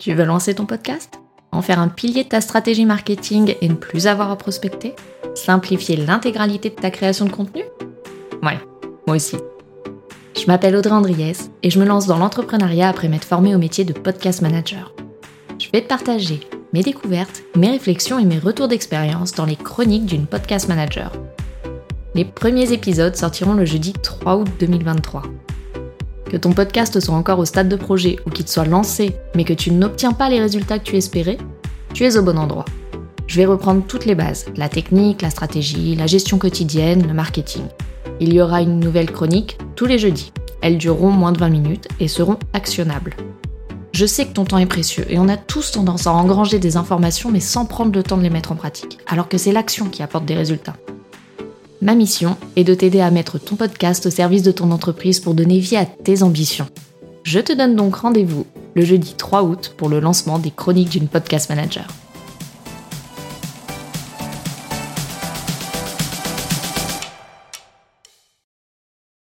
[0.00, 1.20] Tu veux lancer ton podcast?
[1.52, 4.94] En faire un pilier de ta stratégie marketing et ne plus avoir à prospecter?
[5.34, 7.64] Simplifier l'intégralité de ta création de contenu?
[8.42, 8.58] Ouais,
[9.06, 9.36] moi aussi.
[10.40, 13.84] Je m'appelle Audrey Andriès et je me lance dans l'entrepreneuriat après m'être formée au métier
[13.84, 14.94] de podcast manager.
[15.58, 16.40] Je vais partager
[16.72, 21.12] mes découvertes, mes réflexions et mes retours d'expérience dans les chroniques d'une podcast manager.
[22.14, 25.24] Les premiers épisodes sortiront le jeudi 3 août 2023.
[26.30, 29.52] Que ton podcast soit encore au stade de projet ou qu'il soit lancé mais que
[29.52, 31.38] tu n'obtiens pas les résultats que tu espérais,
[31.92, 32.64] tu es au bon endroit.
[33.26, 37.64] Je vais reprendre toutes les bases, la technique, la stratégie, la gestion quotidienne, le marketing.
[38.20, 40.32] Il y aura une nouvelle chronique tous les jeudis.
[40.62, 43.16] Elles dureront moins de 20 minutes et seront actionnables.
[43.92, 46.76] Je sais que ton temps est précieux et on a tous tendance à engranger des
[46.76, 49.86] informations mais sans prendre le temps de les mettre en pratique, alors que c'est l'action
[49.86, 50.76] qui apporte des résultats.
[51.82, 55.32] Ma mission est de t'aider à mettre ton podcast au service de ton entreprise pour
[55.32, 56.68] donner vie à tes ambitions.
[57.22, 58.44] Je te donne donc rendez-vous
[58.74, 61.86] le jeudi 3 août pour le lancement des chroniques d'une podcast manager.